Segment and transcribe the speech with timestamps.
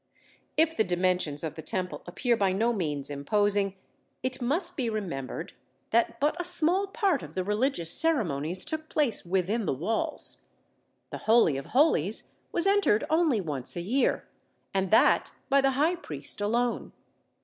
[0.57, 3.75] If the dimensions of the Temple appear by no means imposing,
[4.23, 5.53] it must be remembered
[5.91, 10.47] that but a small part of the religious ceremonies took place within the walls.
[11.11, 14.27] The Holy of Holies was entered only once a year,
[14.73, 16.93] and that by the High priest alone.